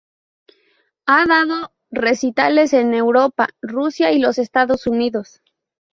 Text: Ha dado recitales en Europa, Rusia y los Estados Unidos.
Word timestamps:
Ha 1.05 1.27
dado 1.27 1.73
recitales 1.91 2.73
en 2.73 2.95
Europa, 2.95 3.49
Rusia 3.61 4.11
y 4.11 4.17
los 4.17 4.39
Estados 4.39 4.87
Unidos. 4.87 5.43